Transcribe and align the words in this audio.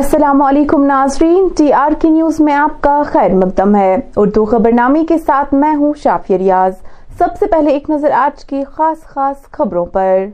السلام 0.00 0.42
علیکم 0.42 0.84
ناظرین، 0.84 1.48
ٹی 1.56 1.72
آر 1.72 1.90
کی 2.00 2.10
نیوز 2.10 2.40
میں 2.40 2.54
آپ 2.54 2.80
کا 2.80 3.02
خیر 3.06 3.34
مقدم 3.34 3.76
ہے۔ 3.76 3.96
اردو 4.16 4.44
خبر 4.44 4.72
نامی 4.72 5.06
کے 5.06 5.18
ساتھ 5.18 5.54
میں 5.54 5.74
ہوں 5.74 5.92
شافی 6.02 6.38
ریاض۔ 6.38 6.72
سب 7.18 7.26
سے 7.38 7.46
پہلے 7.46 7.70
ایک 7.70 7.90
نظر 7.90 8.10
آج 8.10 8.44
کی 8.44 8.64
خاص 8.64 9.02
خاص 9.02 9.50
خبروں 9.50 9.86
پر۔ 9.86 10.24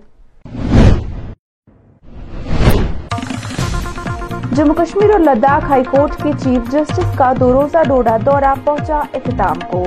جموں 4.53 4.75
کشمیر 4.75 5.11
اور 5.11 5.21
لداخ 5.21 5.71
ہائی 5.71 5.85
کورٹ 5.85 6.23
کے 6.23 6.33
چیف 6.39 6.73
جسٹس 6.73 7.17
کا 7.17 7.33
دو 7.41 7.53
روزہ 7.53 7.79
ڈوڈا 7.89 8.17
دورہ 8.27 8.55
پہنچا 8.65 9.01
اختتام 9.15 9.57
کو۔ 9.71 9.85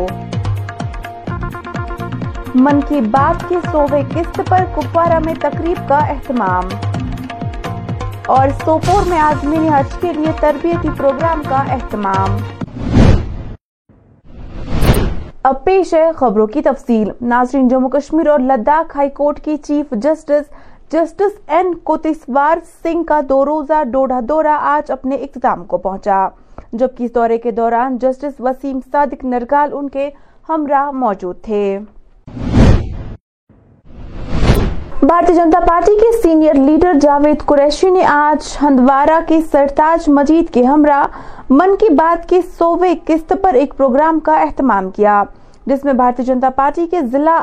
من 2.55 2.79
کی 2.87 3.01
بات 3.01 3.49
کی 3.49 3.55
سووے 3.71 4.01
قسط 4.13 4.41
پر 4.49 4.63
کپوارہ 4.75 5.19
میں 5.25 5.33
تقریب 5.41 5.89
کا 5.89 5.97
اہتمام۔ 5.97 6.63
اور 8.29 8.47
سوپور 8.65 9.07
میں 9.07 9.19
آزمین 9.19 9.73
حج 9.73 9.93
کے 10.01 10.13
لیے 10.13 10.31
تربیتی 10.39 10.89
پروگرام 10.97 11.41
کا 11.49 11.55
اہتمام۔ 11.55 12.37
اب 15.43 15.63
پیش 15.63 15.93
ہے 15.93 16.11
خبروں 16.15 16.47
کی 16.47 16.61
تفصیل۔ 16.61 17.11
ناظرین 17.21 17.67
جموں 17.67 17.89
کشمیر 17.89 18.27
اور 18.27 18.39
لداخ 18.39 18.95
ہائی 18.95 19.09
کورٹ 19.09 19.39
کی 19.39 19.57
chief 19.57 19.85
justice 19.91 20.53
justice 20.91 21.39
N 21.47 21.73
Kotiswar 21.73 22.57
Singh 22.83 23.03
کا 23.07 23.19
دو 23.29 23.45
روزہ 23.45 23.83
ڈوڑا 23.83 24.19
دورہ 24.29 24.57
آج 24.61 24.91
اپنے 24.91 25.15
اختتام 25.15 25.63
کو 25.63 25.77
پہنچا۔ 25.77 26.27
جبکہ 26.73 27.03
اس 27.03 27.15
دورے 27.15 27.37
کے 27.37 27.51
دوران 27.51 27.97
جسٹس 27.97 28.33
وسیم 28.39 28.79
صادق 28.91 29.25
نرگال 29.25 29.69
ان 29.73 29.89
کے 29.89 30.09
ہمراہ 30.49 30.91
موجود 30.91 31.41
تھے۔ 31.41 31.79
بھارتی 35.09 35.33
جنتا 35.33 35.59
پارٹی 35.67 35.93
کے 35.99 36.11
سینئر 36.21 36.55
لیڈر 36.55 36.97
جاوید 37.01 37.45
قریشی 37.45 37.89
نے 37.89 38.03
آج 38.05 38.57
ہندوارہ 38.61 39.19
کے 39.27 39.39
سرتاج 39.51 40.09
مجید 40.09 40.53
کے 40.53 40.63
ہمراہ 40.63 41.05
من 41.49 41.75
کی 41.79 41.93
بات 41.93 42.27
کے 42.29 42.39
سووے 42.57 42.93
قسط 43.05 43.33
پر 43.41 43.53
ایک 43.53 43.75
پروگرام 43.77 44.19
کا 44.19 44.35
اہتمام 44.41 44.89
کیا، 44.89 45.23
جس 45.65 45.83
میں 45.85 45.93
بھارتی 45.93 46.23
جنتا 46.23 46.49
پارٹی 46.55 46.85
کے 46.87 47.01
ضلع 47.11 47.39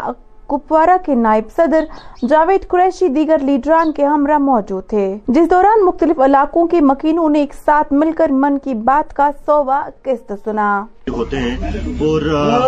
کپوارہ 0.48 0.96
کے 1.06 1.14
نائب 1.14 1.50
صدر 1.56 1.84
جاوید 2.28 2.68
قریشی 2.68 3.08
دیگر 3.14 3.38
لیڈران 3.42 3.92
کے 3.92 4.04
ہمراہ 4.04 4.38
موجود 4.38 4.88
تھے۔ 4.88 5.16
جس 5.28 5.50
دوران 5.50 5.84
مختلف 5.86 6.20
علاقوں 6.24 6.66
کے 6.66 6.80
مکینوں 6.80 7.28
نے 7.28 7.40
ایک 7.40 7.54
ساتھ 7.64 7.92
مل 7.92 8.12
کر 8.16 8.32
من 8.42 8.58
کی 8.64 8.74
بات 8.74 9.16
کا 9.16 9.30
سووا 9.46 9.82
قسط 10.02 10.32
سنا۔ 10.44 10.84
ہوتے 11.16 11.36
ہیں 11.36 11.56
اور 12.00 12.22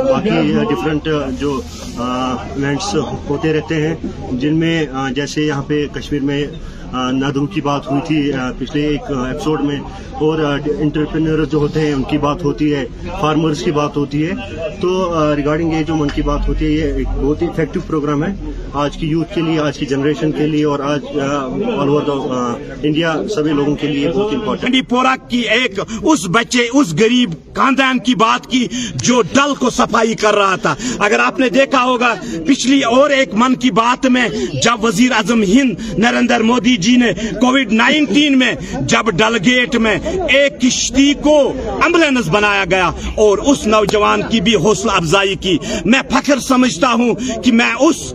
باقی 0.05 0.53
ڈفرینٹ 0.71 1.09
جو 1.41 1.61
ایونٹس 1.99 2.95
ہوتے 3.29 3.53
رہتے 3.53 3.81
ہیں 3.83 3.95
جن 4.33 4.55
میں 4.55 4.75
جیسے 5.15 5.43
یہاں 5.43 5.63
پہ 5.63 5.87
کشمیر 5.93 6.23
میں 6.23 6.45
نادرو 6.93 7.47
کی 7.47 7.61
بات 7.61 7.91
ہوئی 7.91 8.01
تھی 8.07 8.31
پچھلے 8.59 8.87
ایک 8.89 9.11
ایپیسوڈ 9.11 9.61
میں، 9.65 9.79
اور 10.21 10.39
انٹرپرینر 10.79 11.45
جو 11.45 11.59
ہوتے 11.59 11.81
ہیں، 11.81 11.93
ان 11.93 12.03
کی 12.11 12.19
بات 12.19 12.45
ہوتی 12.45 12.73
ہے 12.75 12.85
فارمرز 13.21 13.63
کی 13.65 13.71
بات 13.73 13.97
ہوتی 13.97 14.27
ہے۔ 14.27 14.33
تو 14.81 15.35
ریگارڈنگ 15.37 15.73
یہ 15.73 15.83
جو 15.87 15.95
من 15.97 16.09
کی 16.15 16.23
بات 16.23 16.49
ہوتی 16.49 16.65
ہے، 16.65 16.71
یہ 16.71 16.95
ایک 16.97 17.09
بہت 17.15 17.43
ہی 17.43 17.47
افیکٹو 17.47 17.81
پروگرام 17.87 18.25
ہے۔ 18.25 18.33
آج 18.83 18.97
کی 18.97 19.07
یوتھ 19.07 19.35
کے 19.35 19.41
لیے، 19.41 19.59
آج 19.61 19.79
کی 19.79 19.87
جنریشن 19.87 20.33
کے 20.33 20.47
لیے، 20.47 20.65
اور 20.65 20.81
آج 20.85 21.07
آل 21.19 21.89
اوور 21.89 22.09
انڈیا 22.83 23.15
سبھی 23.35 23.53
لوگوں 23.53 23.75
کے 23.77 23.89
لیے 23.89 24.11
بہت 24.15 24.35
امپورٹنٹ 24.35 24.89
پورا 24.89 25.15
کی 25.29 25.41
ایک 25.57 25.81
اس 26.03 26.27
بچے، 26.31 26.67
اس 26.73 26.93
غریب 27.01 27.35
خاندان 27.57 27.99
کی 28.07 28.15
بات 28.15 28.47
کی 28.51 28.67
جو 29.05 29.21
ڈل 29.33 29.55
کو 29.59 29.71
صفائی 29.71 30.15
کر 30.15 30.35
رہا 30.35 30.57
تھا۔ 30.63 30.75
اگر 30.99 31.19
آپ 31.21 31.41
نے 31.41 31.49
دیکھا 31.51 31.83
ہوگا، 31.85 32.15
پچھلی 32.47 32.81
اور 32.87 33.11
ایک 33.11 33.35
من 33.35 33.55
کی 33.55 33.71
بات 33.75 34.07
میں، 34.07 34.27
جب 34.65 34.85
وزیر 34.85 35.13
اعظم 35.13 35.43
ہند 35.45 35.99
نریندر 35.99 36.43
مودی 36.43 36.77
جی 36.83 36.97
نے 36.97 37.11
کووڈ 37.41 37.73
نائنٹین 37.73 38.39
میں 38.39 38.53
جب 38.93 39.11
ڈل 39.19 39.37
گیٹ 39.45 39.75
میں 39.85 39.97
ایک 40.29 40.61
کشتی 40.61 41.13
کو 41.23 41.37
ایمبولینس 41.67 42.29
بنایا 42.31 42.65
گیا 42.71 42.91
اور 43.25 43.39
اس 43.51 43.67
نوجوان 43.67 44.23
کی 44.31 44.41
بھی 44.41 44.55
حوصلہ 44.65 44.93
افزائی 44.93 45.35
کی، 45.41 45.57
میں 45.85 46.03
فخر 46.11 46.41
سمجھتا 46.49 46.93
ہوں 46.93 47.15
کہ 47.45 47.53
میں 47.53 47.73
اس 47.81 48.13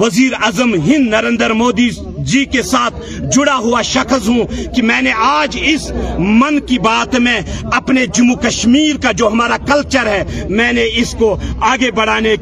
وزیر 0.00 0.32
اعظم 0.42 0.72
ہند 0.84 1.08
نریندر 1.08 1.52
مودی 1.52 1.88
جی 2.30 2.44
کے 2.52 2.62
ساتھ 2.62 2.94
جڑا 3.34 3.56
ہوا 3.56 3.80
شخص 3.84 4.28
ہوں 4.28 4.72
کہ 4.74 4.82
میں 4.82 5.00
نے 5.02 5.12
آج 5.16 5.58
اس 5.62 5.90
من 6.18 6.58
کی 6.66 6.78
بات 6.86 7.14
میں 7.20 7.38
اپنے 7.72 8.06
جموں 8.14 8.36
کشمیر 8.42 8.96
کا 9.02 9.12
جو 9.12 9.28
ہمارا 9.28 9.56
کلچر 9.66 10.06
ہے، 10.06 10.22
میں 10.50 10.72
نے 10.72 10.84
اس 10.96 11.14
کو 11.18 11.36
آگے 11.70 11.90
بڑھانے 11.96 12.34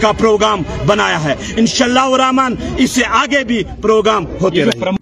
کا 0.00 0.12
پروگرام 0.18 0.62
بنایا 0.86 1.22
ہے۔ 1.24 1.34
انشاءاللہ 1.56 2.06
الرحمن 2.12 2.54
اس 2.78 2.90
سے 2.90 3.02
آگے 3.22 3.44
بھی 3.44 3.62
پروگرام 3.82 4.26
ہوتے 4.42 4.64
رہے 4.64 4.98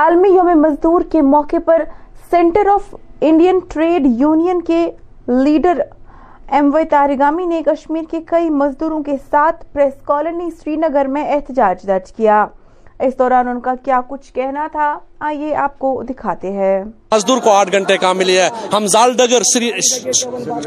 عالمی 0.00 0.28
یوم 0.28 0.46
مزدور 0.46 1.00
کے 1.12 1.22
موقع 1.22 1.56
پر 1.64 1.82
centre 2.30 2.66
of 2.66 2.94
Indian 3.20 3.58
trade 3.68 4.02
union 4.06 4.62
کے 4.62 4.90
لیڈر 5.26 5.80
ایم 6.50 6.74
وی 6.74 6.84
تارگامی 6.84 7.46
نے 7.46 7.62
کشمیر 7.66 8.02
کے 8.10 8.20
کئی 8.26 8.50
مزدوروں 8.50 9.02
کے 9.02 9.16
ساتھ 9.30 9.64
پریس 9.72 9.92
کالونی 10.04 10.50
سری 10.50 10.76
نگر 10.76 11.06
میں 11.08 11.24
احتجاج 11.34 11.86
درج 11.86 12.12
کیا۔ 12.12 12.46
اس 13.00 13.18
دوران 13.18 13.48
ان 13.48 13.60
کا 13.60 13.74
کیا 13.84 14.00
کچھ 14.08 14.32
کہنا 14.32 14.68
تھا، 14.72 14.98
آئیے 15.20 15.54
آپ 15.54 15.78
کو 15.78 16.02
دکھاتے 16.02 16.52
ہیں۔ 16.52 16.84
مزدور 17.14 17.38
کو 17.42 17.50
آٹھ 17.50 17.70
گھنٹے 17.72 17.96
کام 17.98 18.18
ملی 18.18 18.36
ہے۔ 18.38 18.48
ہم 18.72 18.86
زال 18.86 19.12
ڈگر 19.16 19.42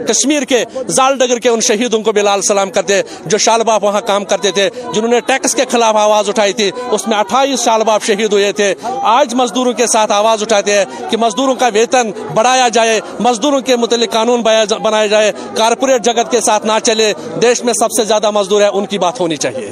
کشمیر 0.07 0.43
کے 0.43 0.63
زال 0.87 1.17
ڈگر 1.17 1.39
کے 1.39 1.49
ان 1.49 1.61
شہیدوں 1.67 2.01
کو 2.03 2.11
بھی 2.11 2.21
لال 2.21 2.41
سلام 2.47 2.71
کرتے 2.77 3.01
جو 3.25 3.37
شال 3.37 3.61
باپ 3.63 3.83
وہاں 3.83 4.01
کام 4.07 4.25
کرتے 4.31 4.51
تھے، 4.51 4.69
جنہوں 4.93 5.09
نے 5.09 5.19
ٹیکس 5.27 5.55
کے 5.55 5.65
خلاف 5.71 5.95
آواز 5.97 6.29
اٹھائی 6.29 6.53
تھی، 6.53 6.69
اس 6.91 7.07
میں 7.07 7.17
اٹھائیس 7.17 7.63
شال 7.65 7.83
باپ 7.87 8.03
شہید 8.03 8.33
ہوئے 8.33 8.51
تھے۔ 8.51 8.73
آج 9.03 9.33
مزدوروں 9.33 9.73
کے 9.73 9.87
ساتھ 9.87 10.11
آواز 10.11 10.43
اٹھاتے 10.43 10.77
ہیں 10.77 10.85
کہ 11.09 11.17
مزدوروں 11.17 11.55
کا 11.55 11.69
ویتن 11.73 12.11
بڑھایا 12.35 12.67
جائے، 12.67 12.99
مزدوروں 13.19 13.61
کے 13.61 13.75
متعلق 13.75 14.13
قانون 14.13 14.41
بنایا 14.41 15.05
جائے، 15.05 15.31
کارپوریٹ 15.57 16.03
جگت 16.05 16.31
کے 16.31 16.41
ساتھ 16.41 16.65
نہ 16.65 16.79
چلے، 16.83 17.13
دیش 17.41 17.63
میں 17.63 17.73
سب 17.73 17.91
سے 17.97 18.03
زیادہ 18.03 18.31
مزدور 18.31 18.61
ہے 18.61 18.67
ان 18.67 18.85
کی 18.85 18.97
بات 18.97 19.19
ہونی 19.19 19.35
چاہیے۔ 19.35 19.71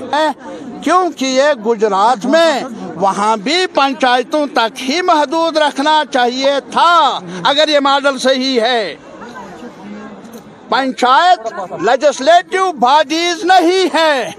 کیونکہ 0.84 1.26
یہ 1.26 1.54
گجرات 1.66 2.26
میں 2.26 2.52
وہاں 2.96 3.38
بھی 3.38 3.68
پنچایتوں 3.68 4.46
تک 4.54 4.82
ہی 4.82 5.02
محدود 5.02 5.58
رکھنا 5.58 6.04
چاہیے 6.12 6.54
تھا، 6.72 7.20
اگر 7.44 7.68
یہ 7.68 7.80
ماڈل 7.80 8.18
صحیح 8.18 8.62
ہے۔ 8.62 8.96
پنچایت 10.70 11.40
لیجسلیٹو 11.82 12.72
باڈیز 12.72 13.44
نہیں 13.44 13.96
ہے۔ 13.96 14.32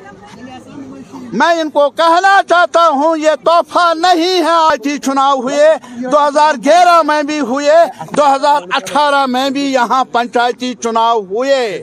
میں 1.33 1.61
ان 1.61 1.71
کو 1.71 1.91
کہنا 1.91 2.41
چاہتا 2.49 2.89
ہوں، 2.89 3.17
یہ 3.17 3.31
تحفہ 3.45 3.95
نہیں 3.95 4.41
ہے۔ 4.41 4.51
آج 4.51 4.87
ہی 4.87 4.99
چناؤ 4.99 5.41
ہوئے۔ 5.41 5.69
دو 6.13 6.29
ہزار 6.29 6.55
گیارہ 6.65 7.03
میں 7.03 7.23
بھی 7.23 7.41
ہوئے۔ 7.41 7.73
دو 8.17 8.35
ہزار 8.35 8.63
اٹھارہ 8.73 9.27
میں 9.27 9.51
بھی 9.51 9.73
یہاں 9.73 10.05
پنچایتی 10.05 10.75
چناؤ 10.75 11.21
ہوئے۔ 11.21 11.83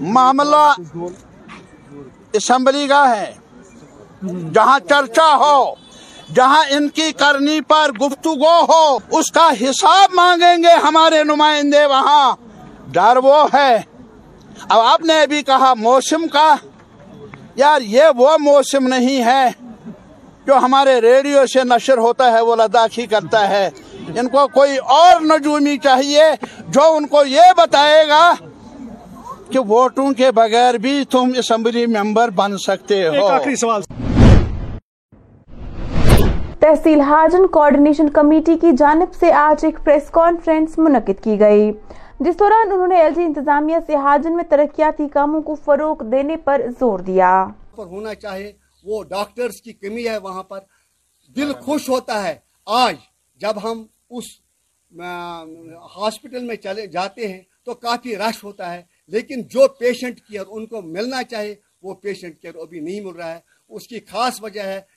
معاملہ 0.00 0.74
اسمبلی 2.32 2.88
کا 2.88 3.16
ہے۔ 3.16 3.41
جہاں 4.28 4.78
چرچا 4.88 5.36
ہو 5.36 5.74
جہاں 6.34 6.64
ان 6.70 6.88
کی 6.88 7.12
کرنی 7.12 7.60
پر 7.60 7.90
گفتگو 8.00 8.64
ہو 8.68 8.98
اس 9.10 9.30
کا 9.30 9.50
حساب 9.60 10.08
مانگیں 10.14 10.56
گے 10.56 10.78
ہمارے 10.82 11.24
نمائندے 11.24 11.86
وہاں۔ 11.86 12.36
ڈر 12.92 13.16
وہ 13.16 13.44
ہے۔ 13.54 13.80
اب 14.68 14.80
آپ 14.80 15.00
نے 15.00 15.22
ابھی 15.22 15.42
کہا 15.42 15.74
موسم 15.74 16.26
کا۔ 16.26 16.54
یار 17.56 17.80
یہ 17.80 18.02
وہ 18.16 18.36
موسم 18.40 18.88
نہیں 18.88 19.24
ہے 19.24 19.48
جو 20.46 20.56
ہمارے 20.56 21.00
ریڈیو 21.00 21.46
سے 21.46 21.60
نشر 21.64 21.98
ہوتا 21.98 22.32
ہے 22.32 22.40
وہ 22.40 22.56
لداخی 22.56 23.06
کرتا 23.06 23.48
ہے۔ 23.48 23.70
ان 24.14 24.28
کو 24.28 24.48
کوئی 24.48 24.78
اور 24.78 25.20
نجومی 25.20 25.78
چاہیے 25.78 26.22
جو 26.68 26.94
ان 26.96 27.06
کو 27.06 27.24
یہ 27.24 27.52
بتائے 27.56 28.08
گا 28.08 28.34
کہ 29.50 29.58
ووٹوں 29.58 30.12
کے 30.12 30.30
بغیر 30.30 30.74
بھی 30.74 31.04
تم 31.04 31.32
اسمبلی 31.36 31.86
ممبر 31.86 32.30
بن 32.30 32.58
سکتے 32.58 33.08
ہو۔ 33.08 33.28
تحصیل 36.62 37.00
ہاجن 37.00 37.46
کوارڈینیشن 37.46 38.08
کمیٹی 38.08 38.56
کی 38.58 38.70
جانب 38.78 39.14
سے 39.14 39.32
آج 39.32 39.64
ایک 39.64 39.74
پریس 39.84 40.10
کانفرنس 40.10 40.78
منعقد 40.78 41.22
کی 41.24 41.40
گئی۔ 41.40 41.72
جس 42.20 42.38
دوران 42.38 42.72
انہوں 42.72 42.88
نے 42.88 42.96
ایل 42.96 43.14
جی 43.14 43.22
انتظامیہ 43.22 43.76
سے 43.86 43.96
ہاجن 43.96 44.36
میں 44.36 44.44
ترقیاتی 44.44 45.08
کاموں 45.08 45.42
کو 45.42 45.54
فروغ 45.54 46.04
دینے 46.12 46.36
پر 46.36 46.62
زور 46.80 46.98
دیا۔ 46.98 47.30
ہونا 47.78 48.14
چاہے 48.14 48.52
وہ 48.84 49.02
ڈاکٹرز 49.04 49.60
کی 49.62 49.72
کمی 49.72 50.08
ہے 50.08 50.18
وہاں 50.18 50.42
پر۔ 50.42 50.60
دل 51.36 51.52
خوش 51.52 51.88
ہوتا 51.88 52.22
ہے۔ 52.28 52.34
آج 52.66 52.96
جب 53.40 53.54
ہم 53.64 53.84
اس 54.10 54.24
ہاسپٹل 55.96 56.44
میں 56.44 56.56
چلے، 56.56 56.86
جاتے 56.86 57.28
ہیں 57.28 57.40
تو 57.64 57.74
کافی 57.74 58.16
رش 58.16 58.44
ہوتا 58.44 58.72
ہے۔ 58.74 58.82
لیکن 59.08 59.42
جو 59.42 59.68
پیشنٹ 59.68 60.20
کیئر 60.20 60.44
ان 60.48 60.66
کو 60.66 60.82
ملنا 60.82 61.22
چاہے 61.22 61.54
وہ 61.82 61.94
پیشنٹ 61.94 62.38
کیئر 62.38 62.54
ابھی 62.54 62.80
نہیں 62.80 63.00
مل 63.00 63.16
رہا 63.16 63.34
ہے۔ 63.34 63.40
اس 63.68 63.86
کی 63.88 64.00
خاص 64.00 64.42
وجہ 64.42 64.60
ہے 64.60 64.80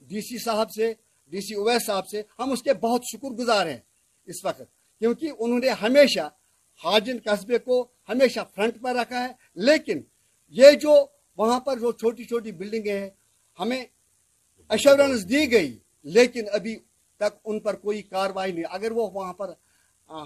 ڈی 0.00 0.20
سی 0.20 0.44
صاحب 0.44 0.70
سے، 0.70 0.94
ڈی 1.28 1.40
سی 1.40 1.54
اویس 1.54 1.86
صاحب 1.86 2.08
سے 2.08 2.22
ہم 2.38 2.52
اس 2.52 2.62
کے 2.62 2.74
بہت 2.74 3.02
شکر 3.12 3.28
گزار 3.28 3.66
ہیں 3.66 3.78
اس 4.26 4.44
وقت، 4.44 4.98
کیونکہ 4.98 5.30
انہوں 5.38 5.58
نے 5.58 5.68
ہمیشہ 5.68 6.28
حاجن 6.84 7.16
قصبے 7.24 7.58
کو 7.58 7.88
ہمیشہ 8.08 8.40
فرنٹ 8.54 8.82
پر 8.82 8.94
رکھا 8.94 9.28
ہے۔ 9.28 9.32
لیکن 9.54 10.00
یہ 10.48 10.70
جو 10.70 11.06
وہاں 11.36 11.60
پر 11.60 11.78
جو 11.78 11.92
چھوٹی 11.92 12.24
چھوٹی 12.24 12.52
بلڈنگیں 12.52 13.00
ہیں، 13.00 13.10
ہمیں 13.60 13.84
ایشورنس 14.68 15.28
دی 15.28 15.52
گئی، 15.52 15.78
لیکن 16.02 16.44
ابھی 16.52 16.76
تک 17.16 17.38
ان 17.44 17.60
پر 17.60 17.74
کوئی 17.76 18.02
کاروائی 18.02 18.52
نہیں۔ 18.52 18.64
اگر 18.70 18.92
وہ 18.92 19.10
وہاں 19.10 19.32
پر 19.32 19.52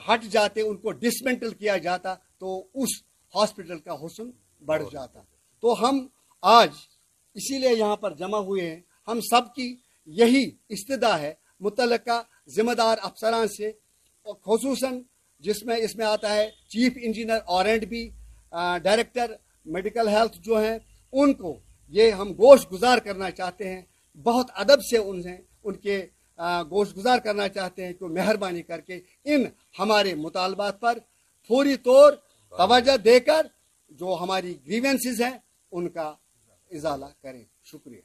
ہٹ 0.09 0.25
جاتے، 0.25 0.61
ان 0.61 0.77
کو 0.77 0.93
ڈسمینٹل 0.93 1.55
کیا 1.55 1.77
جاتا، 1.77 2.15
تو 2.39 2.67
اس 2.75 3.03
ہاسپٹل 3.35 3.79
کا 3.79 3.95
حسن 3.95 4.31
بڑھ 4.65 4.83
جاتا۔ 4.93 5.23
تو 5.61 5.89
ہم 5.89 6.09
آج 6.43 6.71
اسی 7.35 7.59
لیے 7.59 7.71
یہاں 7.71 7.97
پر 7.97 8.15
جمع 8.15 8.39
ہوئے 8.39 8.71
ہیں۔ 8.71 8.81
ہم 9.09 9.21
سب 9.21 9.55
کی 9.55 9.75
یہی 10.07 10.45
استدا 10.69 11.19
ہے، 11.21 11.33
متعلقہ 11.61 12.23
ذمہ 12.49 12.73
دار 12.73 12.97
افسران 13.03 13.49
سے، 13.49 13.69
اور 14.27 14.35
خصوصاً 14.47 15.01
جس 15.43 15.63
میں، 15.65 15.77
اس 15.77 15.95
میں 15.97 16.07
آتا 16.07 16.35
ہے 16.35 16.51
chief 16.69 16.93
engineer 17.03 17.41
R 17.47 17.65
and 17.65 17.85
B 17.85 18.09
director 18.83 19.35
medical 19.67 20.09
health 20.09 20.39
جو 20.41 20.61
ہیں، 20.61 20.79
ان 21.13 21.33
کو 21.35 21.59
یہ 21.93 22.11
ہم 22.11 22.33
گوشت 22.33 22.73
گزار 22.73 22.99
کرنا 22.99 23.31
چاہتے 23.31 23.69
ہیں۔ 23.69 23.83
بہت 24.25 24.51
ادب 24.55 24.83
سے 24.83 24.97
انہیں 24.99 25.39
ان 25.65 25.75
کے 25.77 25.97
گوشت 26.71 26.97
گزار 26.97 27.19
کرنا 27.19 27.49
چاہتے 27.49 27.85
ہیں 27.87 27.93
کہ 27.93 28.07
مہربانی 28.09 28.63
کر 28.63 28.81
کے 28.81 29.01
ان 29.25 29.45
ہمارے 29.79 30.15
مطالبات 30.15 30.81
پر 30.81 30.99
فوری 31.51 31.77
طور 31.77 32.13
توجہ 32.53 32.97
دے 32.97 33.19
کر 33.21 33.47
جو 33.91 34.17
ہماری 34.21 34.55
گریونسز 34.67 35.21
ہیں، 35.23 35.37
ان 35.73 35.89
کا 35.89 36.09
ازالہ 36.71 37.11
کریں۔ 37.23 37.45
شکریہ۔ 37.65 38.01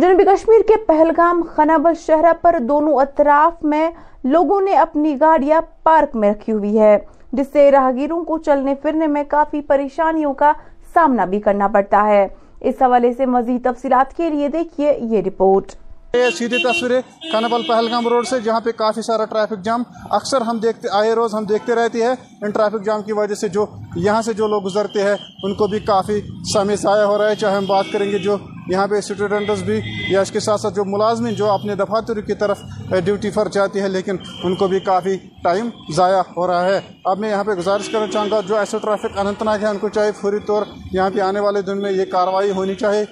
جنوبی 0.00 0.24
کشمیر 0.24 0.60
کے 0.68 0.74
پہلگام 0.86 1.42
خنابل 1.54 1.92
شہرہ 2.00 2.32
پر 2.42 2.56
دونوں 2.60 2.98
اطراف 3.00 3.64
میں 3.64 3.88
لوگوں 4.24 4.60
نے 4.60 4.74
اپنی 4.76 5.14
گاڑیاں 5.20 5.60
پارک 5.82 6.14
میں 6.16 6.30
رکھی 6.30 6.52
ہوئی 6.52 6.78
ہے، 6.78 6.98
جس 7.32 7.46
سے 7.52 7.70
راہگیروں 7.70 8.22
کو 8.24 8.36
چلنے 8.38 8.74
پھرنے 8.74 9.06
میں 9.06 9.22
کافی 9.28 9.60
پریشانیوں 9.60 10.34
کا 10.34 10.52
سامنا 10.94 11.24
بھی 11.24 11.40
کرنا 11.40 11.68
پڑتا 11.68 12.04
ہے۔ 12.08 12.26
اس 12.60 12.74
حوالے 12.80 13.12
سے 13.12 13.26
مزید 13.26 13.64
تفصیلات 13.64 14.16
کے 14.16 14.30
لیے 14.30 14.48
دیکھیے 14.48 14.96
یہ 15.00 15.22
رپورٹ۔ 15.26 15.72
یہ 16.14 16.30
سیدھی 16.38 16.62
تصویریں 16.62 17.00
کنبل 17.32 17.62
پہلگام 17.68 18.06
روڈ 18.08 18.26
سے، 18.26 18.40
جہاں 18.40 18.60
پہ 18.60 18.70
کافی 18.76 19.02
سارا 19.02 19.24
ٹریفک 19.24 19.64
جام 19.64 19.82
اکثر 20.10 20.40
ہم 20.40 20.58
دیکھتے، 20.58 20.88
آئے 20.92 21.12
روز 21.14 21.34
ہم 21.34 21.44
دیکھتے 21.44 21.74
رہتے 21.74 22.02
ہیں 22.02 22.14
ان 22.42 22.50
ٹریفک 22.50 22.84
جام 22.84 23.02
کی 23.02 23.12
وجہ 23.12 23.34
سے 23.34 23.48
جو 23.48 23.66
یہاں 23.96 24.22
سے 24.22 24.32
جو 24.32 24.46
لوگ 24.46 24.64
گزرتے 24.64 25.02
ہیں، 25.02 25.16
ان 25.42 25.54
کو 25.54 25.66
بھی 25.66 25.80
کافی 25.80 26.20
سمے 26.52 26.76
ضائع 26.76 27.04
ہو 27.04 27.18
رہا 27.18 27.28
ہے۔ 27.30 27.34
چاہے 27.34 27.56
ہم 27.56 27.64
بات 27.66 27.92
کریں 27.92 28.10
گے 28.10 28.18
جو 28.18 28.36
یہاں 28.68 28.86
پہ 28.86 28.94
اسٹوڈنٹس 28.94 29.62
بھی 29.62 29.80
یا 30.10 30.20
اس 30.20 30.30
کے 30.30 30.40
ساتھ 30.40 30.60
ساتھ 30.60 30.74
جو 30.74 30.84
ملازمین 30.84 31.34
جو 31.34 31.50
اپنے 31.50 31.74
دفاتر 31.74 32.20
کی 32.20 32.34
طرف 32.40 32.62
ڈیوٹی 33.04 33.30
پر 33.34 33.48
جاتی 33.52 33.80
ہے 33.80 33.88
لیکن 33.88 34.16
ان 34.44 34.54
کو 34.54 34.68
بھی 34.68 34.80
کافی 34.86 35.16
ٹائم 35.44 35.68
ضائع 35.96 36.20
ہو 36.36 36.46
رہا 36.46 36.64
ہے۔ 36.64 36.80
اب 37.04 37.18
میں 37.18 37.30
یہاں 37.30 37.44
پہ 37.44 37.52
گزارش 37.58 37.88
کرنا 37.88 38.06
چاہوں 38.12 38.30
گا، 38.30 38.40
جو 38.48 38.56
ایسے 38.56 38.78
ٹریفک 38.82 39.18
اننت 39.18 39.42
ناگ 39.42 39.58
ہے، 39.62 39.68
ان 39.68 39.78
کو 39.78 39.88
چاہیے 39.88 40.12
فوری 40.20 40.38
طور 40.46 40.62
یہاں 40.92 41.10
پہ 41.14 41.20
آنے 41.20 41.40
والے 41.40 41.62
دن 41.62 41.82
میں 41.82 41.92
یہ 41.92 42.04
کاروائی 42.12 42.50
ہونی 42.56 42.74
چاہیے 42.74 43.04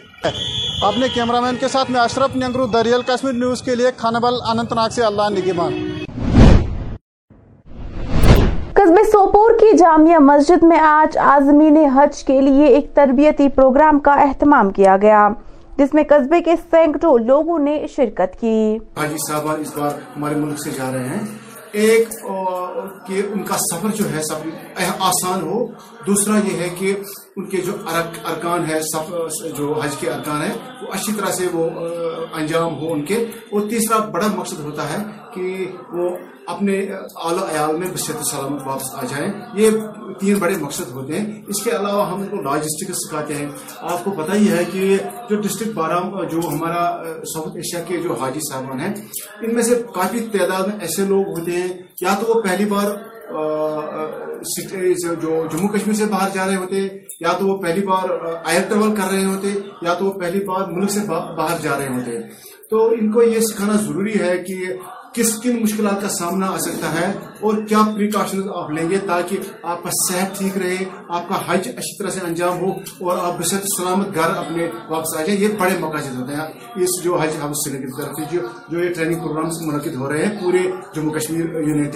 اپنے 0.86 1.06
کیمرہ 1.14 1.40
مین 1.40 1.56
کے 1.60 1.68
ساتھ 1.68 1.90
میں 1.90 2.00
اشرف 2.00 2.36
ننگرو، 2.36 2.66
دریال 2.72 3.02
کشمیر 3.06 3.32
نیوز 3.34 3.62
کے 3.62 3.74
لیے، 3.74 3.90
خانبل 3.96 4.34
اننت 4.50 4.72
ناگ 4.72 4.88
سے 4.94 5.02
اللہ 5.04 5.28
نگبان 5.30 5.72
قصبے 8.74 9.02
سوپور 9.04 9.52
کی 9.60 9.76
جامعہ 9.76 10.18
مسجد 10.22 10.62
میں 10.62 10.78
آج 10.80 11.16
آزمین 11.18 11.76
حج 11.94 12.22
کے 12.24 12.40
لیے 12.40 12.66
ایک 12.66 12.94
تربیتی 12.94 13.48
پروگرام 13.48 13.98
کا 13.98 14.12
اہتمام 14.22 14.70
کیا 14.70 14.96
گیا۔ 15.02 15.28
جس 15.78 15.94
میں 15.94 16.02
قصبے 16.08 16.40
کے 16.40 16.54
سینکڑوں 16.70 17.18
لوگوں 17.18 17.58
نے 17.58 17.86
شرکت 17.96 18.40
کی۔ 18.40 18.78
حاجی 18.96 19.16
صاحب 19.28 19.48
اس 19.60 19.76
بار 19.76 19.90
ہمارے 20.16 20.34
ملک 20.34 20.62
سے 20.62 20.70
جا 20.70 20.92
رہے 20.92 21.08
ہیں۔ 21.08 21.22
ایک 21.72 22.08
کہ 23.06 23.22
ان 23.32 23.42
کا 23.42 23.54
سفر 23.56 23.88
جو 23.96 24.04
ہے 24.10 24.22
سفر 24.22 24.48
آسان 24.98 25.42
ہو۔ 25.42 25.66
دوسرا 26.06 26.36
یہ 26.36 26.58
ہے 26.58 26.68
کہ 26.78 26.94
ان 27.36 27.46
کے 27.46 27.56
جو 27.56 27.72
ارکان 27.94 28.70
ہے 28.70 28.80
جو 29.56 29.80
حج 29.84 29.96
کے 30.00 30.10
ارکان 30.10 30.42
ہیں، 30.42 30.54
وہ 30.82 30.86
اچھی 30.92 31.12
طرح 31.12 31.32
سے 31.32 31.46
وہ 31.52 31.70
انجام 32.32 32.78
ہو 32.78 32.92
ان 32.92 33.04
کے۔ 33.04 33.16
اور 33.52 33.60
تیسرا 33.60 33.98
بڑا 33.98 34.26
مقصد 34.36 34.60
ہوتا 34.60 34.82
ہے 34.92 35.04
کہ 35.34 35.70
وہ 35.92 36.16
اپنے 36.46 36.86
اعلی 37.16 37.58
عیال 37.58 37.76
میں 37.76 37.88
بصیرت 37.94 38.26
سلامت 38.26 38.62
واپس 38.66 38.94
آ 38.94 39.02
جائیں۔ 39.02 39.32
یہ 39.54 39.70
تین 40.12 40.38
بڑے 40.38 40.56
مقصد 40.56 40.92
ہوتے 40.92 41.20
ہیں۔ 41.20 41.42
اس 41.46 41.62
کے 41.62 41.70
علاوہ 41.70 42.08
ہم 42.08 42.20
ان 42.20 42.26
کو 42.26 42.36
لاجسٹک 42.36 42.92
سکھاتے 42.94 43.34
ہیں۔ 43.34 43.46
آپ 43.78 44.04
کو 44.04 44.10
پتہ 44.10 44.32
ہی 44.32 44.48
ہے 44.48 44.64
کہ 44.72 44.96
جو 45.30 45.40
ڈسٹرکٹ 45.40 45.72
بارہ 45.74 46.24
جو 46.28 46.38
ہمارا 46.48 47.02
ساؤتھ 47.34 47.56
ایشیا 47.56 47.80
کے 47.82 47.96
جو 47.96 48.14
حاجی 48.14 48.40
صاحبان 48.52 48.80
ہیں، 48.80 48.94
ان 49.40 49.54
میں 49.54 49.62
سے 49.62 49.82
کافی 49.94 50.20
تعداد 50.20 50.62
میں 50.62 50.80
ایسے 50.80 51.04
لوگ 51.04 51.38
ہوتے 51.38 51.52
ہیں۔ 51.52 51.68
یا 52.00 52.14
تو 52.20 52.34
وہ 52.34 52.42
پہلی 52.42 52.64
بار 52.64 52.90
جو 55.20 55.46
جموں 55.52 55.68
کشمیر 55.68 55.94
سے 55.94 56.04
باہر 56.04 56.28
جا 56.34 56.46
رہے 56.46 56.56
ہوتے، 56.56 56.88
یا 57.20 57.32
تو 57.32 57.46
وہ 57.46 57.56
پہلی 57.56 57.86
بار 57.86 58.08
آئر 58.44 58.62
ٹریول 58.68 58.96
کر 58.96 59.10
رہے 59.10 59.24
ہوتے، 59.24 59.48
یا 59.82 59.94
تو 59.94 60.04
وہ 60.04 60.12
پہلی 60.12 60.44
بار 60.44 60.68
ملک 60.68 60.90
سے 60.90 61.00
باہر 61.36 61.56
جا 61.62 61.78
رہے 61.78 61.88
ہوتے۔ 61.88 62.18
تو 62.70 62.88
ان 62.88 63.12
کو 63.12 63.22
یہ 63.22 63.40
سکھانا 63.40 63.72
ضروری 63.72 64.20
ہے 64.20 64.38
کہ 64.38 64.54
کس 65.16 65.38
کن 65.38 65.62
مشکلات 65.62 66.02
کا 66.02 66.08
سامنا 66.08 66.46
آ 66.46 66.56
سکتا 66.56 67.00
ہے 67.00 67.12
اور 67.40 67.54
کیا 67.68 67.78
پریکاشن 67.94 68.40
آپ 68.54 68.70
لیں 68.70 68.90
گے 68.90 68.98
تاکہ 69.06 69.36
آپ 69.62 69.82
کا 69.82 69.90
صحت 69.90 70.38
ٹھیک 70.38 70.58
رہے، 70.58 70.76
آپ 71.08 71.28
کا 71.28 71.34
حج 71.46 71.68
اچھی 71.68 71.96
طرح 71.98 72.10
سے 72.10 72.20
انجام 72.26 72.60
ہو 72.60 72.70
اور 73.10 73.18
آپ 73.18 73.38
بس 73.38 73.50
سلامت 73.50 74.14
گھر 74.14 74.30
اپنے 74.36 74.66
واپس 74.88 75.16
آ 75.16 75.22
جائیں۔ 75.22 75.40
یہ 75.40 75.48
بڑے 75.58 75.70
مقاصد 75.80 76.20
ہوتے 76.20 76.34
ہیں۔ 76.34 76.42
اس 76.76 77.04
جو 77.04 77.16
حج 77.16 77.28
ہم 77.44 77.52
سے 77.52 77.70
کی 77.70 78.02
طرف 78.02 78.32
جو 78.68 78.84
یہ 78.84 78.94
ٹریننگ 78.94 79.20
پروگرامز 79.20 79.62
منعقد 79.62 79.94
ہو 79.94 80.12
رہے 80.12 80.26
ہیں، 80.26 80.40
پورے 80.40 80.58
جموں 80.94 81.14
کشمیر 81.14 81.60
یونٹ 81.60 81.94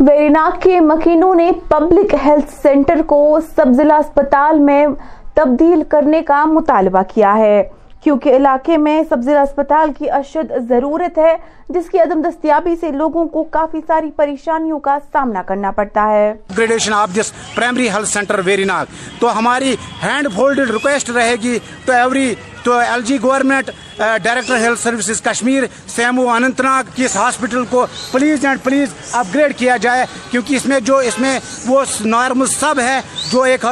ویریناگ 0.00 0.50
کے 0.60 0.80
مکینوں 0.80 1.34
نے 1.34 1.50
پبلک 1.68 2.14
ہیلتھ 2.24 2.50
سینٹر 2.62 3.02
کو 3.06 3.38
سب 3.56 3.66
ضلع 3.72 3.94
اسپتال 3.94 4.58
میں 4.58 4.86
تبدیل 5.34 5.82
کرنے 5.88 6.22
کا 6.22 6.44
مطالبہ 6.44 7.02
کیا 7.14 7.36
ہے۔ 7.36 7.83
کیونکہ 8.04 8.36
علاقے 8.36 8.76
میں 8.76 9.02
سبزیلا 9.08 9.42
اسپتال 9.42 9.92
کی 9.98 10.10
اشد 10.10 10.52
ضرورت 10.68 11.18
ہے، 11.18 11.36
جس 11.68 11.88
کی 11.90 11.98
عدم 11.98 12.22
دستیابی 12.22 12.74
سے 12.80 12.90
لوگوں 12.90 13.26
کو 13.26 13.42
کافی 13.42 13.80
ساری 13.86 14.10
پریشانیوں 14.16 14.78
کا 14.78 14.98
سامنا 15.12 15.42
کرنا 15.42 15.70
پڑتا 15.70 16.08
ہے۔ 16.10 16.32
Gradation 16.58 16.92
of 16.92 17.10
this 17.16 17.32
primary 17.54 17.88
health 17.90 18.08
centre 18.08 18.40
Verinag 18.64 18.86
تو 19.20 19.38
ہماری 19.38 19.76
ہینڈ 20.02 20.28
فولڈ 20.34 20.58
ریکویسٹ 20.58 21.10
رہے 21.10 21.34
گی 21.42 21.58
تو 21.84 21.92
ایوری 21.92 22.34
تو 22.64 22.72
L 22.72 23.02
G 23.04 23.16
government 23.22 23.70
director 23.98 24.56
health 24.60 24.80
services 24.80 25.20
Kashmir, 25.22 25.62
سیمو 25.94 26.28
Anant 26.30 26.60
Nag 26.60 26.84
کے 26.94 27.04
اس 27.04 27.16
ہاسپٹل 27.16 27.64
کو 27.70 27.84
please 28.10 28.44
and 28.44 28.62
please 28.64 28.94
up 29.12 29.34
grade 29.34 29.56
کیا 29.58 29.76
جائے، 29.76 30.04
کیونکہ 30.30 30.56
اس 30.56 30.66
میں 30.66 30.78
جو، 30.80 30.96
اس 30.98 31.18
میں 31.18 31.38
وہ 31.66 31.84
نارمل 32.04 32.46
سب 32.46 32.80
ہے 32.80 33.00
جو 33.30 33.42
ایک 33.42 33.66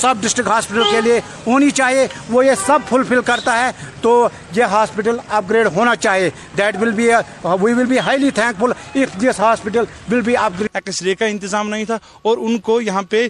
سب 0.00 0.14
ڈسٹرکٹ 0.20 0.48
ہاسپٹل 0.48 0.82
کے 0.90 1.00
لیے 1.00 1.20
ہونی 1.46 1.70
چاہیے، 1.70 2.06
وہ 2.30 2.44
یہ 2.46 2.54
سب 2.66 2.88
فلفل 2.88 3.20
کرتا 3.26 3.58
ہے، 3.58 3.70
تو 4.00 4.28
یہ 4.56 4.64
ہاسپٹل 4.72 5.16
اپ 5.28 5.50
گریڈ 5.50 5.66
ہونا 5.76 5.94
چاہیے۔ 5.96 6.30
That 6.58 6.76
will 6.80 6.90
be 6.92 7.08
we 7.44 7.72
will 7.72 7.86
be 7.86 7.98
highly 7.98 8.30
thankful 8.60 8.72
of 8.94 9.20
this 9.22 9.40
hospital 9.40 9.84
will 10.10 10.20
be 10.20 10.36
upgrade 10.60 10.76
X 10.76 11.02
ray 11.02 11.14
کا 11.14 11.26
انتظام 11.26 11.68
نہیں 11.68 11.84
تھا 11.84 11.98
اور 12.22 12.38
ان 12.38 12.58
کو 12.58 12.80
یہاں 12.80 13.02
پہ 13.10 13.26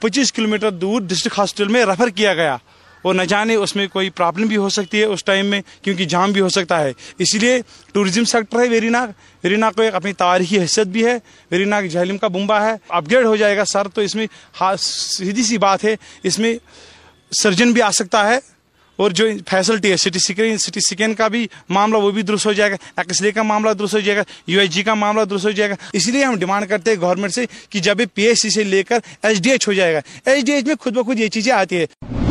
پچیس 0.00 0.32
کلومیٹر 0.32 0.70
دور 0.70 1.00
ڈسٹرکٹ 1.02 1.38
ہاسپٹل 1.38 1.68
میں 1.68 1.84
ریفر 1.86 2.08
کیا 2.10 2.34
گیا۔ 2.34 2.56
اور 3.04 3.14
نہ 3.14 3.22
جانے 3.22 3.54
اس 3.54 3.76
میں 3.76 3.86
کوئی 3.86 4.10
پرابلم 4.10 4.46
بھی 4.46 4.56
ہو 4.56 4.68
سکتی 4.68 4.98
ہے 4.98 5.04
اس 5.04 5.24
ٹائم 5.24 5.46
میں، 5.46 5.60
کیونکہ 5.82 6.04
جام 6.04 6.32
بھی 6.32 6.40
ہو 6.40 6.48
سکتا 6.48 6.80
ہے۔ 6.80 6.92
اسی 7.18 7.38
لیے 7.38 7.60
ٹوریزم 7.92 8.24
سیکٹر 8.24 8.60
ہے 8.62 8.68
ویری 8.68 8.88
ناگ۔ 8.88 9.08
ویری 9.44 9.56
ناگ 9.56 9.72
کو 9.72 9.82
ایک 9.82 9.94
اپنی 9.94 10.12
تاریخی 10.12 10.58
حیثیت 10.58 10.86
بھی 10.86 11.06
ہے۔ 11.06 11.18
ویری 11.50 11.64
ناگ 11.64 11.82
جہلم 11.82 12.18
کا 12.18 12.28
بمبا 12.28 12.66
ہے۔ 12.66 12.72
اپ 12.88 13.04
گریڈ 13.10 13.26
ہو 13.26 13.36
جائے 13.36 13.56
گا 13.56 13.64
سر، 13.64 13.88
تو 13.88 14.00
اس 14.00 14.14
میں 14.14 14.26
سیدھی 14.78 15.42
سی 15.42 15.58
بات 15.58 15.84
ہے۔ 15.84 15.96
اس 16.22 16.38
میں 16.38 16.54
سرجن 17.42 17.72
بھی 17.72 17.82
آ 17.82 17.90
سکتا 17.90 18.28
ہے 18.28 18.38
اور 18.96 19.10
جو 19.10 19.26
فیسلٹی 19.48 19.90
ہے، 19.90 19.96
سٹی 19.96 20.18
سکین 20.18 20.58
سٹی 20.58 20.80
سکین 20.80 21.14
کا 21.14 21.28
بھی 21.28 21.46
معاملہ 21.68 21.98
وہ 21.98 22.10
بھی 22.10 22.22
درست 22.22 22.46
ہو 22.46 22.52
جائے 22.52 22.70
گا۔ 22.70 22.76
ایکس 22.96 23.22
رے 23.22 23.32
کا 23.32 23.42
معاملہ 23.42 23.70
درست 23.70 23.94
ہو 23.94 24.00
جائے 24.00 24.18
گا۔ 24.18 24.22
یو 24.46 24.60
ایس 24.60 24.70
جی 24.70 24.82
کا 24.82 24.94
معاملہ 24.94 25.24
درست 25.24 25.44
ہو 25.44 25.50
جائے 25.50 25.70
گا۔ 25.70 25.74
اسی 25.92 26.10
لیے 26.10 26.24
ہم 26.24 26.34
ڈیمانڈ 26.34 26.68
کرتے 26.68 26.90
ہیں 26.90 27.00
گورنمنٹ 27.00 27.34
سے 27.34 27.44
کہ 27.70 27.78
جب 27.78 27.98
پی 28.14 28.22
ایس 28.22 28.42
سی 28.42 28.50
سے 28.50 28.64
لے 28.64 28.82
کر 28.82 28.98
ایچ 29.22 29.38
ڈی 29.38 29.50
ایچ 29.50 29.68
ہو 29.68 29.72
جائے 29.72 29.94
گا۔ 29.94 30.00
ایچ 30.24 30.44
ڈی 30.44 30.52
ایچ 30.52 30.64
میں 30.64 30.74
خود 30.80 30.92
بخود 30.92 31.20
یہ 31.20 31.28
چیزیں 31.28 31.52
آتی 31.52 31.76
ہیں۔ 31.76 32.23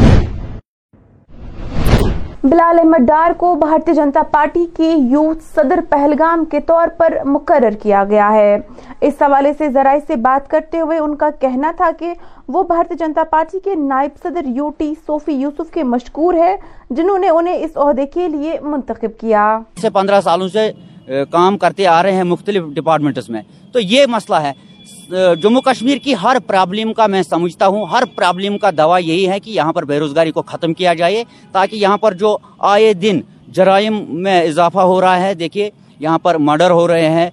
بلال 2.43 2.79
احمد 2.79 3.05
ڈار 3.07 3.31
کو 3.37 3.53
بھارتی 3.55 3.93
جنتا 3.93 4.21
پارٹی 4.31 4.65
کی 4.77 4.87
یوتھ 5.11 5.43
صدر 5.55 5.79
پہلگام 5.89 6.43
کے 6.45 6.59
طور 6.59 6.87
پر 6.97 7.13
مقرر 7.25 7.75
کیا 7.81 8.03
گیا 8.03 8.31
ہے۔ 8.33 8.57
اس 9.01 9.21
حوالے 9.21 9.53
سے 9.57 9.69
ذرائع 9.69 9.99
سے 10.07 10.15
بات 10.15 10.49
کرتے 10.49 10.79
ہوئے 10.79 10.97
ان 10.97 11.15
کا 11.15 11.29
کہنا 11.39 11.71
تھا 11.77 11.89
کہ 11.99 12.13
وہ 12.47 12.63
بھارتی 12.63 12.95
جنتا 12.99 13.23
پارٹی 13.23 13.59
کے 13.63 13.75
نائب 13.75 14.11
صدر 14.23 14.45
یو 14.45 14.69
ٹی 14.77 14.93
صوفی 15.07 15.33
یوسف 15.33 15.71
کے 15.73 15.83
مشکور 15.83 16.33
ہے 16.33 16.55
جنہوں 16.89 17.17
نے 17.17 17.29
انہیں 17.29 17.63
اس 17.63 17.71
عہدے 17.75 18.05
کے 18.05 18.27
لیے 18.27 18.57
منتخب 18.61 19.19
کیا۔ 19.19 19.59
سے 19.81 19.89
پندرہ 19.89 20.21
سالوں 20.21 20.47
سے 20.47 20.71
کام 21.31 21.57
کرتے 21.57 21.87
آ 21.87 22.01
رہے 22.03 22.11
ہیں 22.11 22.23
مختلف 22.23 22.63
ڈپارٹمنٹس 22.73 23.29
میں۔ 23.29 23.41
تو 23.71 23.79
یہ 23.79 24.05
مسئلہ 24.09 24.35
ہے۔ 24.35 24.53
جموں 25.41 25.61
کشمیر 25.61 25.97
کی 25.97 26.13
ہر 26.23 26.37
پرابلم 26.47 26.93
کا 26.93 27.07
میں 27.07 27.21
سمجھتا 27.23 27.67
ہوں، 27.67 27.85
ہر 27.85 28.03
پرابلم 28.15 28.57
کا 28.57 28.69
دوا 28.77 28.97
یہی 28.97 29.27
ہے 29.29 29.39
کہ 29.39 29.51
یہاں 29.51 29.73
پر 29.73 29.85
بے 29.85 29.99
روزگاری 29.99 30.31
کو 30.31 30.41
ختم 30.41 30.73
کیا 30.73 30.93
جائے 30.93 31.23
تاکہ 31.51 31.75
یہاں 31.75 31.97
پر 31.97 32.13
جو 32.13 32.37
آئے 32.59 32.93
دن 32.93 33.19
جرائم 33.47 34.03
میں 34.09 34.41
اضافہ 34.43 34.79
ہو 34.79 35.01
رہا 35.01 35.21
ہے، 35.21 35.33
دیکھیے، 35.33 35.69
یہاں 35.99 36.19
پر 36.19 36.37
مرڈر 36.37 36.71
ہو 36.71 36.87
رہے 36.87 37.09
ہیں 37.09 37.29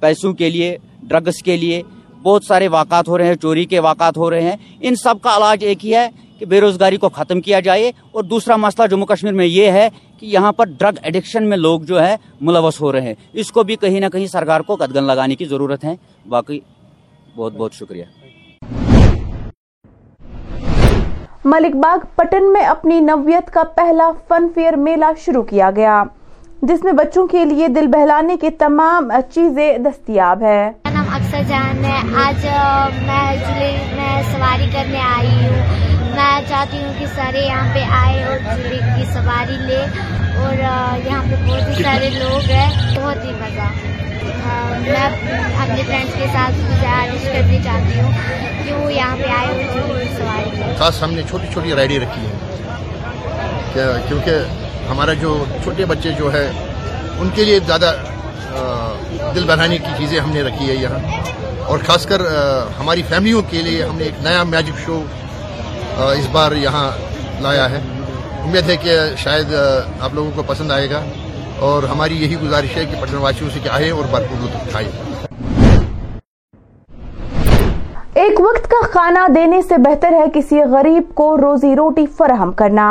پیسوں 0.00 0.32
کے 0.32 0.50
لیے 0.50 0.76
ڈرگس 1.02 1.42
کے 1.42 1.56
لیے، 1.56 1.82
بہت 2.22 2.44
سارے 2.44 2.68
واقعات 2.68 3.08
ہو 3.08 3.18
رہے 3.18 3.26
ہیں، 3.26 3.34
چوری 3.34 3.64
کے 3.64 3.80
واقعات 3.80 4.16
ہو 4.16 4.30
رہے 4.30 4.42
ہیں۔ 4.42 4.56
ان 4.80 4.96
سب 4.96 5.14
کا 5.22 5.36
علاج 5.36 5.64
ایک 5.64 5.84
ہی 5.86 5.94
ہے 5.94 6.08
کہ 6.38 6.46
بے 6.46 6.60
روزگاری 6.60 6.96
کو 6.96 7.08
ختم 7.08 7.40
کیا 7.40 7.60
جائے۔ 7.60 7.92
اور 8.12 8.22
دوسرا 8.22 8.56
مسئلہ 8.56 8.86
جموں 8.86 9.06
کشمیر 9.06 9.32
میں 9.32 9.46
یہ 9.46 9.70
ہے 9.70 9.88
کہ 10.18 10.26
یہاں 10.26 10.52
پر 10.52 10.64
ڈرگ 10.78 10.98
ایڈکشن 11.02 11.48
میں 11.48 11.56
لوگ 11.56 11.80
جو 11.80 12.02
ہے 12.02 12.16
ملوث 12.40 12.80
ہو 12.80 12.92
رہے 12.92 13.00
ہیں۔ 13.00 13.14
اس 13.32 13.52
کو 13.52 13.62
بھی 13.62 13.76
کہیں 13.76 14.00
نہ 14.00 14.06
کہیں 14.12 14.26
سرکار 14.26 14.60
کو 14.60 14.76
قدگن 14.76 15.04
لگانے 15.04 15.34
کی 15.34 15.44
ضرورت 15.44 15.84
ہے۔ 15.84 15.94
باقی 16.28 16.60
بہت 17.40 17.56
بہت 17.56 17.74
شکریہ۔ 17.74 18.04
ملک 21.44 21.76
باغ 21.76 21.98
پٹن 22.16 22.52
میں 22.52 22.62
اپنی 22.62 23.00
نویت 23.00 23.50
کا 23.50 23.62
پہلا 23.76 24.10
فن 24.28 24.46
فیئر 24.54 24.76
میلہ 24.76 25.10
شروع 25.24 25.42
کیا 25.42 25.70
گیا 25.76 26.02
جس 26.62 26.84
میں 26.84 26.92
بچوں 26.92 27.26
کے 27.26 27.44
لیے 27.44 27.68
دل 27.68 27.86
بہلانے 27.86 28.36
کے 28.36 28.50
تمام 28.50 29.10
چیزیں 29.34 29.78
دستیاب 29.78 30.42
ہے 30.42 30.70
نام 30.92 31.04
اکثر 31.14 31.42
جان 31.48 31.84
ہے۔ 31.84 31.98
آج 32.24 32.44
میں 33.06 33.36
میں 33.96 34.22
سواری 34.32 34.68
کرنے 34.72 35.00
آئی 35.16 35.34
ہوں۔ 35.46 36.14
میں 36.14 36.40
چاہتی 36.48 36.82
ہوں 36.84 36.92
کہ 36.98 37.06
سارے 37.06 37.46
یہاں 37.46 37.74
پہ 37.74 37.84
آئے 37.90 38.24
اور 38.24 38.38
جھولے 38.38 38.78
کی 38.96 39.04
سواری 39.12 39.56
لے 39.66 39.80
اور 40.36 40.54
یہاں 41.06 41.22
پہ 41.30 41.36
بہت 41.46 41.68
ہی 41.68 41.82
سارے 41.82 42.10
لوگ 42.10 42.50
ہیں۔ 42.50 42.70
بہت 42.96 43.24
ہی 43.24 43.32
مزہ۔ 43.40 43.89
میں 44.80 45.08
اپنے 45.62 45.82
فرینڈس 45.86 46.14
کے 46.14 46.26
ساتھ 46.32 46.52
گزارش 46.52 47.24
کرنی 47.24 47.58
چاہتی 47.64 48.00
ہوں 48.00 48.12
کہ 48.66 48.72
وہ 48.72 48.92
یہاں 48.92 49.16
پہ 49.16 49.30
آئے 49.30 49.64
اور 49.64 50.00
سواری 50.16 50.74
خاص 50.78 51.02
ہم 51.02 51.12
نے 51.12 51.22
چھوٹی 51.28 51.46
چھوٹی 51.52 51.74
رائڈیں 51.74 51.98
رکھی 51.98 52.26
ہیں۔ 52.26 52.38
کیونکہ 54.08 54.30
ہمارا 54.90 55.12
جو 55.12 55.44
چھوٹے 55.62 55.84
بچے 55.84 56.12
جو 56.12 56.32
ہے 56.32 56.50
ان 57.18 57.28
کے 57.34 57.44
لیے 57.44 57.58
زیادہ 57.66 57.92
دل 59.34 59.44
بنانے 59.44 59.78
کی 59.78 59.90
چیزیں 59.98 60.20
ہم 60.20 60.30
نے 60.30 60.42
رکھی 60.42 60.68
ہے 60.70 60.74
یہاں۔ 60.74 60.98
اور 61.66 61.78
خاص 61.86 62.06
کر 62.06 62.20
ہماری 62.80 63.02
فیملیوں 63.08 63.42
کے 63.50 63.62
لیے 63.62 63.84
ہم 63.84 63.96
نے 63.96 64.04
ایک 64.04 64.22
نیا 64.22 64.42
میجک 64.42 64.78
شو 64.86 65.02
اس 65.96 66.26
بار 66.32 66.52
یہاں 66.52 66.90
لایا 67.42 67.70
ہے۔ 67.70 67.80
امید 68.44 68.70
ہے 68.70 68.76
کہ 68.76 68.98
شاید 69.16 69.46
آپ 70.00 70.14
لوگوں 70.14 70.30
کو 70.34 70.42
پسند 70.42 70.72
آئے 70.72 70.90
گا۔ 70.90 71.00
اور 71.60 71.82
ہماری 71.82 72.16
یہی 72.16 72.36
گزارش 72.42 72.76
ہے 72.76 72.84
کہ 72.84 73.00
پٹن 73.00 73.16
واسیوں 73.20 73.50
سے 73.54 73.58
کہ 73.62 73.68
اور 73.68 74.04
بھرپور 74.10 74.42
لطف 74.42 74.62
اٹھائے 74.66 74.86
ایک 78.14 78.40
وقت 78.40 78.70
کا 78.70 78.86
کھانا 78.86 79.26
دینے 79.34 79.60
سے 79.62 79.76
بہتر 79.78 80.12
ہے 80.12 80.24
کسی 80.34 80.60
غریب 80.70 81.14
کو 81.14 81.36
روزی 81.36 81.74
روٹی 81.76 82.06
فراہم 82.16 82.52
کرنا۔ 82.52 82.86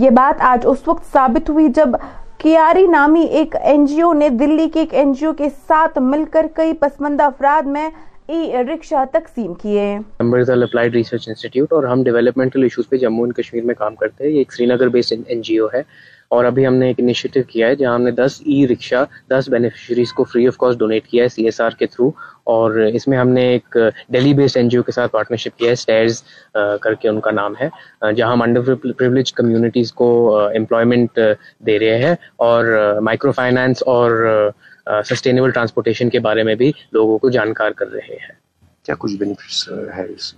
یہ 0.00 0.10
بات 0.10 0.42
آج 0.50 0.66
اس 0.68 0.86
وقت 0.86 1.12
ثابت 1.12 1.50
ہوئی 1.50 1.68
جب 1.68 1.96
کیاری 2.38 2.86
نامی 2.86 3.24
ایک 3.40 3.56
این 3.56 3.84
جی 3.86 4.00
او 4.00 4.12
نے 4.12 4.28
دلی 4.28 4.68
کے 4.68 4.80
ایک 4.80 4.94
این 4.94 5.12
جی 5.12 5.26
او 5.26 5.32
کے 5.32 5.48
ساتھ 5.68 5.98
مل 6.02 6.24
کر 6.30 6.46
کئی 6.54 6.72
پسماندہ 6.80 7.22
افراد 7.22 7.66
میں 7.66 7.88
ای 8.28 8.62
رکشا 8.72 9.04
تقسیم 9.12 9.52
کیے۔ 9.54 9.98
اپلائیڈ 10.18 10.94
ریسرچ 10.94 11.28
انسٹیٹیوٹ 11.28 11.72
اور 11.72 11.84
ہم 11.84 12.02
ڈیولپمنٹل 12.02 12.62
ایشوز 12.62 12.88
پہ 12.88 12.96
جموں 12.96 13.26
کشمیر 13.36 13.64
میں 13.64 13.74
کام 13.74 13.94
کرتے 13.94 14.24
ہیں۔ 14.24 14.30
یہ 14.32 14.38
ایک 14.38 14.52
Srinagar 14.66 14.88
based 14.88 15.20
N 15.26 15.42
G 15.42 15.58
O 15.58 15.66
ہے۔ 15.74 15.82
اور 16.32 16.44
ابھی 16.44 16.66
ہم 16.66 16.74
نے 16.74 16.86
ایک 16.86 17.00
انیشیٹو 17.00 17.40
کیا 17.48 17.66
ہے 17.68 17.74
جہاں 17.76 17.94
ہم 17.94 18.02
نے 18.02 18.10
دس 18.10 18.40
ای 18.44 18.66
رکشا 18.66 19.02
دس 19.30 19.48
بینیفیشریز 19.48 20.12
کو 20.12 20.24
فری 20.24 20.46
آف 20.46 20.56
کاسٹ 20.56 20.78
ڈونیٹ 20.78 21.06
کیا 21.06 21.24
ہے 21.24 21.28
سی 21.28 21.44
ایس 21.44 21.60
آر 21.60 21.70
کے 21.78 21.86
تھرو 21.86 22.10
اور 22.52 22.78
اس 22.94 23.06
میں 23.08 23.18
ہم 23.18 23.28
نے 23.28 23.42
ایک 23.48 23.76
Delhi 24.10 24.32
based 24.34 24.56
N 24.56 24.68
G 24.68 24.76
O 24.76 24.82
کے 24.82 24.92
ساتھ 24.92 25.12
پارٹنرشپ 25.12 25.58
کیا 25.58 25.68
ہے 25.68 25.72
اسٹیئرز 25.72 26.22
کر 26.82 26.94
کے 26.94 27.08
ان 27.08 27.20
کا 27.20 27.30
نام 27.30 27.54
ہے 27.60 27.68
جہاں 28.12 28.32
ہم 28.32 28.42
انڈر 28.42 28.74
پریولیج 28.76 29.32
کمیونٹیز 29.32 29.92
کو 29.92 30.10
امپلائمنٹ 30.36 31.18
دے 31.66 31.78
رہے 31.78 31.98
ہیں، 31.98 32.14
اور 32.38 32.64
مائکرو 33.02 33.32
فائنانس 33.32 33.82
اور 33.86 34.50
سسٹینیبل 35.10 35.50
ٹرانسپورٹیشن 35.50 36.08
کے 36.10 36.20
بارے 36.20 36.42
میں 36.42 36.54
بھی 36.54 36.72
لوگوں 36.92 37.18
کو 37.18 37.30
جانکار 37.30 37.70
کر 37.72 37.92
رہے 37.92 38.16
ہیں۔ 38.16 38.34
کیا 38.84 38.94
کچھ 38.98 39.16
بینیفٹس 39.16 39.68
ہے 39.96 40.06
اس 40.08 40.34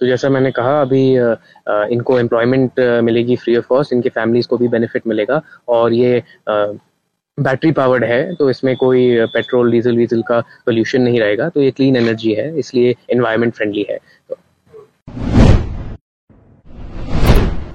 تو 0.00 0.06
جیسا 0.06 0.28
میں 0.28 0.40
نے 0.40 0.50
کہا، 0.52 0.80
ابھی 0.80 1.02
ان 1.18 2.02
کو 2.02 2.16
امپلائمنٹ 2.18 2.80
ملے 3.02 3.22
گی 3.26 3.36
فری 3.36 3.56
آف 3.56 3.66
کاسٹ 3.68 3.92
ان 3.92 4.00
کی 4.02 4.08
فیملیز 4.14 4.46
کو 4.48 4.56
بھی 4.56 4.68
بینیفٹ 4.68 5.06
ملے 5.06 5.24
گا 5.28 5.40
اور 5.74 5.90
یہ 5.90 6.20
بیٹری 7.38 7.72
پاورڈ 7.72 8.04
ہے، 8.04 8.22
تو 8.38 8.46
اس 8.46 8.62
میں 8.64 8.74
کوئی 8.74 9.02
پیٹرول 9.32 9.70
ڈیزل 9.70 9.96
ویزل 9.96 10.22
کا 10.22 10.40
پولوشن 10.64 11.02
نہیں 11.04 11.20
رہے 11.20 11.36
گا، 11.38 11.48
تو 11.48 11.62
یہ 11.62 11.70
کلین 11.76 11.96
انرجی 11.96 12.36
ہے، 12.36 12.50
اس 12.58 12.74
لیے 12.74 12.92
انوائرمنٹ 13.08 13.56
فرینڈلی 13.56 13.84
ہے۔ 13.88 13.98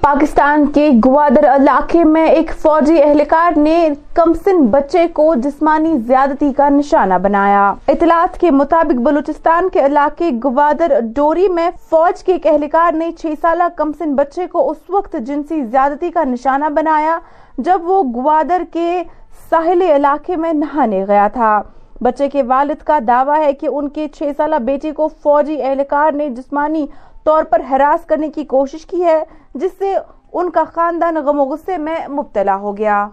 پاکستان 0.05 0.65
کے 0.71 0.89
گوادر 1.05 1.45
علاقے 1.55 2.03
میں 2.03 2.25
ایک 2.27 2.51
فوجی 2.61 3.01
اہلکار 3.03 3.57
نے 3.57 3.87
کمسن 4.13 4.65
بچے 4.65 5.05
کو 5.13 5.33
جسمانی 5.35 5.93
زیادتی 6.07 6.51
کا 6.53 6.67
نشانہ 6.69 7.13
بنایا۔ 7.21 7.73
اطلاعات 7.87 8.39
کے 8.39 8.51
مطابق 8.51 8.99
بلوچستان 9.01 9.69
کے 9.69 9.85
علاقے 9.85 10.29
گوادر 10.43 10.91
ڈوری 11.15 11.47
میں 11.47 11.69
فوج 11.89 12.23
کے 12.23 12.33
ایک 12.33 12.45
اہلکار 12.47 12.93
نے 12.93 13.09
چھ 13.11 13.33
سالہ 13.41 13.63
کمسن 13.75 14.13
بچے 14.15 14.45
کو 14.47 14.69
اس 14.71 14.89
وقت 14.89 15.15
جنسی 15.27 15.63
زیادتی 15.63 16.11
کا 16.11 16.23
نشانہ 16.23 16.69
بنایا 16.75 17.17
جب 17.57 17.89
وہ 17.89 18.03
گوادر 18.15 18.63
کے 18.73 19.01
ساحلی 19.49 19.91
علاقے 19.95 20.35
میں 20.35 20.53
نہانے 20.53 21.05
گیا 21.07 21.27
تھا۔ 21.33 21.61
بچے 22.01 22.29
کے 22.29 22.43
والد 22.43 22.83
کا 22.83 22.99
دعویٰ 23.07 23.39
ہے 23.39 23.53
کہ 23.53 23.67
ان 23.71 23.89
کے 23.89 24.07
چھ 24.07 24.31
سالہ 24.37 24.55
بیٹی 24.55 24.91
کو 24.91 25.07
فوجی 25.23 25.61
اہلکار 25.61 26.11
نے 26.11 26.29
جسمانی 26.29 26.85
طور 27.25 27.43
پر 27.43 27.59
ہراس 27.59 28.05
کرنے 28.05 28.29
کی 28.29 28.45
کوشش 28.45 28.85
کی 28.85 29.03
ہے، 29.03 29.23
جس 29.55 29.71
سے 29.79 29.95
ان 30.33 30.49
کا 30.49 30.63
خاندان 30.75 31.15
غم 31.15 31.39
و 31.39 31.43
غصے 31.43 31.77
میں 31.77 32.07
مبتلا 32.07 32.55
ہو 32.55 32.77
گیا۔ 32.77 33.07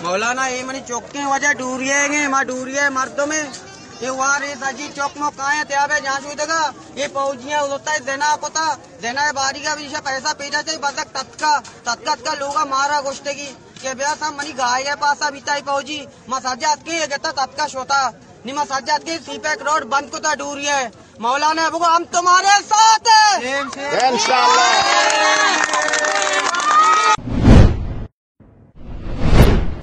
مولانا 0.00 0.46
یہ 0.46 0.64
منی 0.64 0.80
چوکیں 0.88 1.26
وجہ 1.26 1.52
ڈوریے 1.52 2.08
گے، 2.10 2.28
ماں 2.28 2.44
ڈوریے 2.44 2.88
مردوں 2.88 3.26
میں۔ 3.26 3.44
یہ 4.00 4.10
وار 4.10 4.42
یہ 4.42 4.54
سجی 4.60 4.88
چوک 4.94 5.18
مو 5.18 5.30
کائیں 5.36 5.64
تیا 5.64 5.86
بے 5.86 6.00
جہاں 6.00 6.20
شوئی 6.22 6.34
دگا۔ 6.34 6.70
یہ 6.94 7.06
پوجیاں 7.12 7.60
ہوتا 7.62 7.92
ہے، 7.92 7.98
دینا 7.98 8.36
پتا۔ 8.40 8.74
دینا 9.02 9.26
ہے، 9.26 9.32
باری 9.32 9.60
کا 9.60 9.74
بھی 9.74 9.88
پیسہ 10.04 10.34
پیٹا 10.38 10.62
چاہیے 10.62 10.78
بدک 10.78 11.14
تتکا 11.14 11.60
تتکت 11.82 12.24
کا 12.24 12.34
لوگا 12.38 12.64
مارا 12.64 13.00
گوشتے 13.00 13.34
کی۔ 13.34 13.52
کہ 13.82 13.94
بیا 13.94 14.14
سا 14.18 14.30
منی 14.30 14.50
گائے 14.58 14.84
ہے، 14.84 14.96
پاسا 15.00 15.30
بیتا 15.30 15.56
ہی 15.56 15.60
پوجی۔ 15.62 16.04
مساجات 16.28 16.86
کی 16.86 16.90
یہ 16.90 17.06
کہتا 17.06 17.30
تتکا 17.30 17.66
شوتا۔ 17.66 18.10
نی 18.44 18.52
مساجات 18.52 19.04
کی 19.04 19.18
سی 19.24 19.38
پیک 19.38 19.62
روڈ 19.62 19.84
بند 19.84 20.14
کتا 20.14 20.34
ڈوریے۔ 20.34 21.03
مولانا 21.20 21.68
بگو 21.68 21.84
ہم 21.96 22.02
تمہارے 22.10 22.62
ساتھ 22.68 23.08
ہیں 23.08 23.62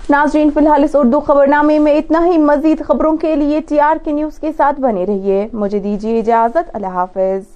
ناظرین 0.10 0.50
فی 0.52 0.60
الحال 0.60 0.84
اس 0.84 0.90
اردو 0.94 1.20
خبر 1.20 1.48
نامے 1.48 1.80
میں 1.80 1.96
اتنا 1.98 2.26
ہی۔ 2.26 2.38
مزید 2.38 2.86
خبروں 2.88 3.18
کے 3.18 3.36
لیے 3.36 3.62
ٹی 3.70 3.80
آر 3.80 3.96
کے 4.04 4.12
نیوز 4.12 4.40
کے 4.40 4.52
ساتھ 4.58 4.80
بنے 4.80 5.06
رہیے۔ 5.06 5.48
مجھے 5.54 5.80
دیجیے 5.80 6.20
اجازت۔ 6.20 6.70
اللہ 6.74 6.88
حافظ۔ 6.88 7.51